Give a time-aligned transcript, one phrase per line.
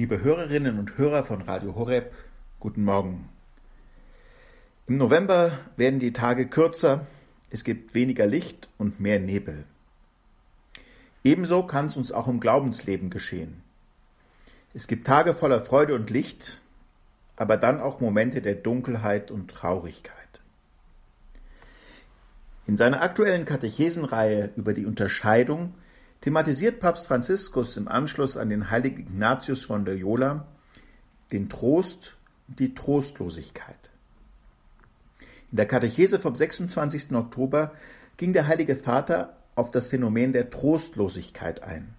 [0.00, 2.14] Liebe Hörerinnen und Hörer von Radio Horeb,
[2.58, 3.28] guten Morgen.
[4.86, 7.06] Im November werden die Tage kürzer,
[7.50, 9.66] es gibt weniger Licht und mehr Nebel.
[11.22, 13.62] Ebenso kann es uns auch im Glaubensleben geschehen.
[14.72, 16.62] Es gibt Tage voller Freude und Licht,
[17.36, 20.40] aber dann auch Momente der Dunkelheit und Traurigkeit.
[22.66, 25.74] In seiner aktuellen Katechesenreihe über die Unterscheidung
[26.20, 30.46] thematisiert Papst Franziskus im Anschluss an den heiligen Ignatius von Loyola
[31.32, 32.16] den Trost
[32.48, 33.90] und die Trostlosigkeit.
[35.50, 37.12] In der Katechese vom 26.
[37.12, 37.72] Oktober
[38.16, 41.94] ging der Heilige Vater auf das Phänomen der Trostlosigkeit ein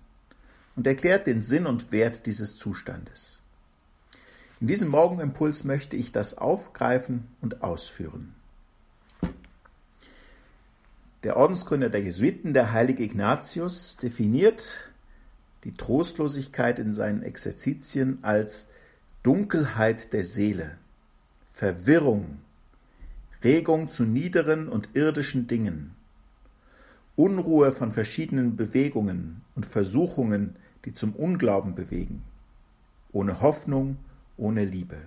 [0.76, 3.42] und erklärt den Sinn und Wert dieses Zustandes.
[4.60, 8.36] In diesem Morgenimpuls möchte ich das aufgreifen und ausführen.
[11.24, 14.92] Der Ordensgründer der Jesuiten, der heilige Ignatius, definiert
[15.64, 18.68] die Trostlosigkeit in seinen Exerzitien als
[19.22, 20.78] Dunkelheit der Seele,
[21.54, 22.40] Verwirrung,
[23.44, 25.96] Regung zu niederen und irdischen Dingen,
[27.16, 32.24] Unruhe von verschiedenen Bewegungen und Versuchungen, die zum Unglauben bewegen,
[33.12, 33.98] ohne Hoffnung,
[34.38, 34.98] ohne Liebe.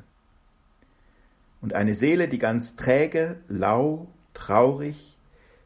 [1.61, 5.14] Und eine Seele, die ganz träge, lau, traurig,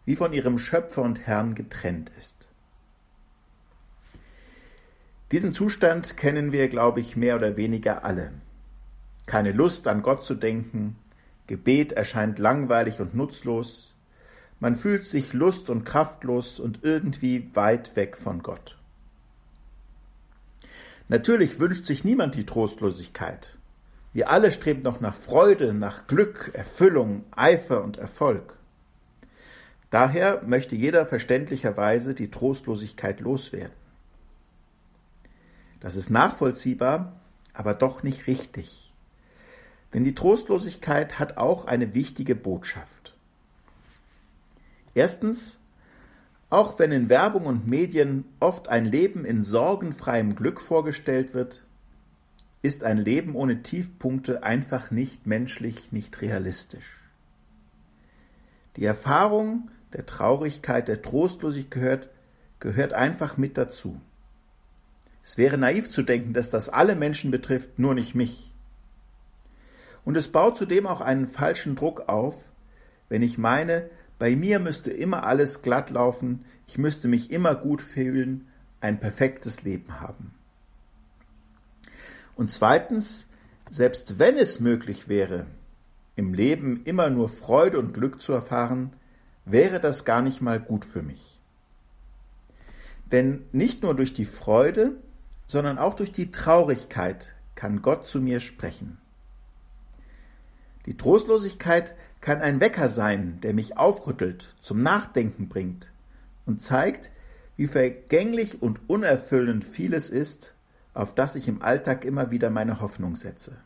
[0.08, 2.48] wie von ihrem Schöpfer und Herrn getrennt ist.
[5.32, 8.32] Diesen Zustand kennen wir, glaube ich, mehr oder weniger alle.
[9.26, 10.96] Keine Lust an Gott zu denken,
[11.46, 13.94] Gebet erscheint langweilig und nutzlos,
[14.60, 18.78] man fühlt sich lust und kraftlos und irgendwie weit weg von Gott.
[21.08, 23.58] Natürlich wünscht sich niemand die Trostlosigkeit.
[24.14, 28.57] Wir alle streben noch nach Freude, nach Glück, Erfüllung, Eifer und Erfolg.
[29.90, 33.76] Daher möchte jeder verständlicherweise die Trostlosigkeit loswerden.
[35.80, 37.20] Das ist nachvollziehbar,
[37.54, 38.92] aber doch nicht richtig.
[39.94, 43.16] Denn die Trostlosigkeit hat auch eine wichtige Botschaft.
[44.94, 45.58] Erstens,
[46.50, 51.62] auch wenn in Werbung und Medien oft ein Leben in sorgenfreiem Glück vorgestellt wird,
[52.60, 57.00] ist ein Leben ohne Tiefpunkte einfach nicht menschlich, nicht realistisch.
[58.76, 62.10] Die Erfahrung der Traurigkeit, der Trostlosigkeit gehört,
[62.60, 64.00] gehört einfach mit dazu.
[65.22, 68.52] Es wäre naiv zu denken, dass das alle Menschen betrifft, nur nicht mich.
[70.04, 72.34] Und es baut zudem auch einen falschen Druck auf,
[73.08, 73.88] wenn ich meine,
[74.18, 78.48] bei mir müsste immer alles glatt laufen, ich müsste mich immer gut fühlen,
[78.80, 80.34] ein perfektes Leben haben.
[82.34, 83.28] Und zweitens,
[83.70, 85.46] selbst wenn es möglich wäre,
[86.16, 88.92] im Leben immer nur Freude und Glück zu erfahren,
[89.50, 91.40] wäre das gar nicht mal gut für mich.
[93.10, 94.96] Denn nicht nur durch die Freude,
[95.46, 98.98] sondern auch durch die Traurigkeit kann Gott zu mir sprechen.
[100.86, 105.90] Die Trostlosigkeit kann ein Wecker sein, der mich aufrüttelt, zum Nachdenken bringt
[106.46, 107.10] und zeigt,
[107.56, 110.54] wie vergänglich und unerfüllend vieles ist,
[110.94, 113.56] auf das ich im Alltag immer wieder meine Hoffnung setze.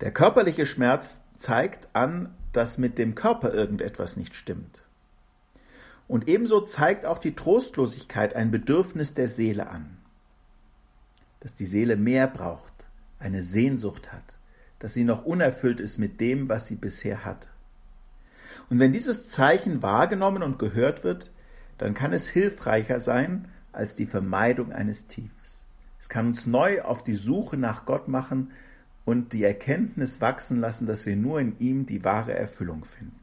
[0.00, 4.82] Der körperliche Schmerz zeigt an, dass mit dem Körper irgendetwas nicht stimmt.
[6.08, 9.98] Und ebenso zeigt auch die Trostlosigkeit ein Bedürfnis der Seele an,
[11.40, 12.86] dass die Seele mehr braucht,
[13.18, 14.38] eine Sehnsucht hat,
[14.78, 17.48] dass sie noch unerfüllt ist mit dem, was sie bisher hat.
[18.70, 21.30] Und wenn dieses Zeichen wahrgenommen und gehört wird,
[21.76, 25.64] dann kann es hilfreicher sein als die Vermeidung eines Tiefs.
[25.98, 28.52] Es kann uns neu auf die Suche nach Gott machen,
[29.06, 33.18] und die Erkenntnis wachsen lassen, dass wir nur in ihm die wahre Erfüllung finden.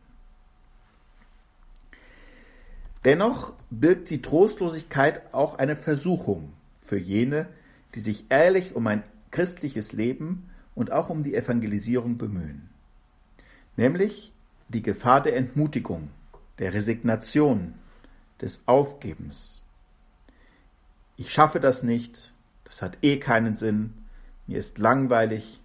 [3.05, 7.49] Dennoch birgt die Trostlosigkeit auch eine Versuchung für jene,
[7.93, 12.69] die sich ehrlich um ein christliches Leben und auch um die Evangelisierung bemühen.
[13.75, 14.33] Nämlich
[14.69, 16.09] die Gefahr der Entmutigung,
[16.59, 17.73] der Resignation,
[18.39, 19.63] des Aufgebens.
[21.15, 23.93] Ich schaffe das nicht, das hat eh keinen Sinn,
[24.47, 25.62] mir ist langweilig,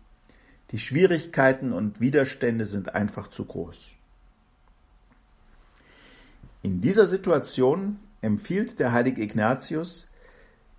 [0.71, 3.95] die Schwierigkeiten und Widerstände sind einfach zu groß.
[6.63, 10.09] In dieser Situation empfiehlt der heilige Ignatius,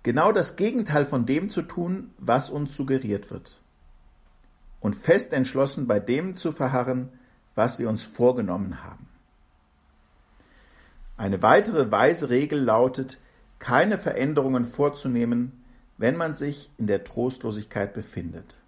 [0.02, 3.60] genau das Gegenteil von dem zu tun, was uns suggeriert wird.
[4.80, 7.08] Und fest entschlossen bei dem zu verharren,
[7.54, 9.08] was wir uns vorgenommen haben.
[11.16, 13.18] Eine weitere weise Regel lautet,
[13.58, 15.64] keine Veränderungen vorzunehmen,
[15.98, 18.58] wenn man sich in der Trostlosigkeit befindet.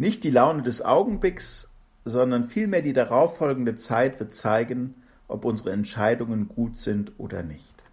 [0.00, 1.68] Nicht die Laune des Augenblicks,
[2.06, 4.94] sondern vielmehr die darauffolgende Zeit wird zeigen,
[5.28, 7.84] ob unsere Entscheidungen gut sind oder nicht.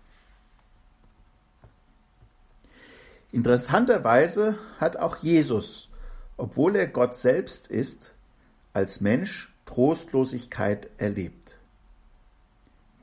[3.34, 5.90] Interessanterweise hat auch Jesus,
[6.38, 8.16] obwohl er Gott selbst ist,
[8.72, 11.58] als Mensch Trostlosigkeit erlebt.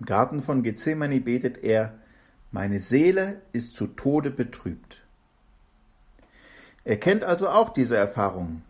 [0.00, 1.92] Im Garten von Gethsemane betet er,
[2.52, 5.02] meine Seele ist zu Tode betrübt.
[6.84, 8.62] Er kennt also auch diese Erfahrung.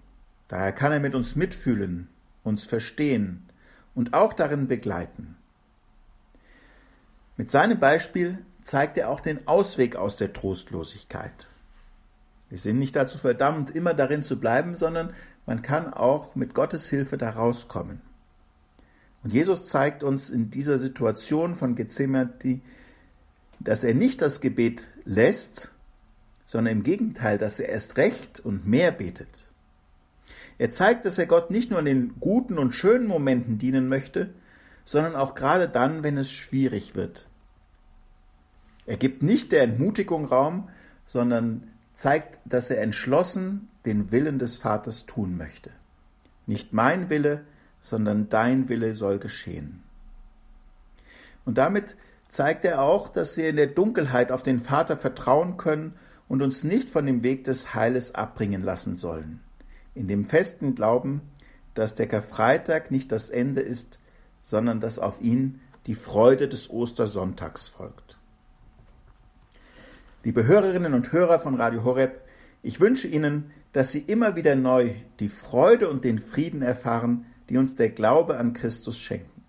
[0.49, 2.09] Daher kann er mit uns mitfühlen,
[2.43, 3.49] uns verstehen
[3.95, 5.37] und auch darin begleiten.
[7.37, 11.49] Mit seinem Beispiel zeigt er auch den Ausweg aus der Trostlosigkeit.
[12.49, 15.13] Wir sind nicht dazu verdammt, immer darin zu bleiben, sondern
[15.47, 18.01] man kann auch mit Gottes Hilfe da rauskommen.
[19.23, 22.61] Und Jesus zeigt uns in dieser Situation von Gethsemane,
[23.59, 25.73] dass er nicht das Gebet lässt,
[26.47, 29.47] sondern im Gegenteil, dass er erst recht und mehr betet.
[30.59, 34.31] Er zeigt, dass er Gott nicht nur in den guten und schönen Momenten dienen möchte,
[34.85, 37.27] sondern auch gerade dann, wenn es schwierig wird.
[38.87, 40.69] Er gibt nicht der Entmutigung Raum,
[41.07, 45.71] sondern zeigt, dass er entschlossen den Willen des Vaters tun möchte.
[46.47, 47.45] Nicht mein Wille,
[47.81, 49.83] sondern dein Wille soll geschehen.
[51.45, 51.97] Und damit
[52.29, 55.95] zeigt er auch, dass wir in der Dunkelheit auf den Vater vertrauen können
[56.29, 59.41] und uns nicht von dem Weg des Heiles abbringen lassen sollen,
[59.95, 61.23] in dem festen Glauben,
[61.75, 64.01] dass der Karfreitag nicht das Ende ist,
[64.43, 68.19] sondern dass auf ihn die Freude des Ostersonntags folgt.
[70.23, 72.23] Liebe Hörerinnen und Hörer von Radio Horeb,
[72.63, 77.59] ich wünsche Ihnen, dass Sie immer wieder neu die Freude und den Frieden erfahren, die
[77.59, 79.43] uns der Glaube an Christus schenken.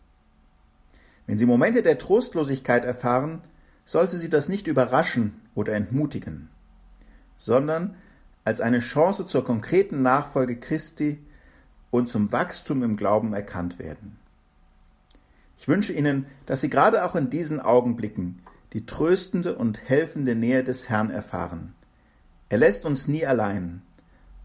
[1.27, 3.41] Wenn Sie Momente der Trostlosigkeit erfahren,
[3.85, 6.49] sollte Sie das nicht überraschen oder entmutigen
[7.35, 7.95] sondern
[8.45, 11.19] als eine Chance zur konkreten Nachfolge Christi
[11.91, 14.17] und zum Wachstum im Glauben erkannt werden.
[15.57, 18.41] Ich wünsche Ihnen, dass Sie gerade auch in diesen Augenblicken
[18.73, 21.73] die tröstende und helfende Nähe des Herrn erfahren.
[22.49, 23.81] Er lässt uns nie allein,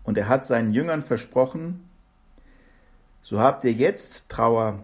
[0.03, 1.85] und er hat seinen Jüngern versprochen,
[3.21, 4.83] so habt ihr jetzt Trauer,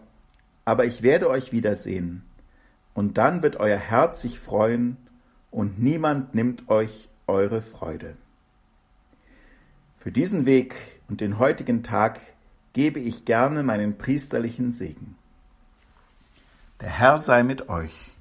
[0.66, 2.22] aber ich werde euch wiedersehen,
[2.92, 4.98] und dann wird euer Herz sich freuen,
[5.50, 8.16] und niemand nimmt euch eure Freude.
[10.06, 10.76] Für diesen Weg
[11.08, 12.20] und den heutigen Tag
[12.74, 15.16] gebe ich gerne meinen priesterlichen Segen.
[16.80, 18.12] Der Herr sei mit euch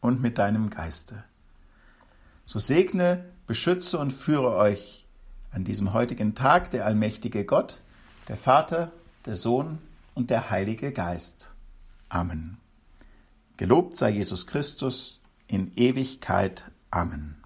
[0.00, 1.24] und mit deinem Geiste.
[2.46, 5.04] So segne, beschütze und führe euch
[5.50, 7.82] an diesem heutigen Tag der allmächtige Gott,
[8.28, 8.92] der Vater,
[9.26, 9.76] der Sohn
[10.14, 11.50] und der Heilige Geist.
[12.08, 12.56] Amen.
[13.58, 16.72] Gelobt sei Jesus Christus in Ewigkeit.
[16.90, 17.45] Amen.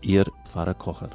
[0.00, 1.10] Ihr Pfarrer Kocher.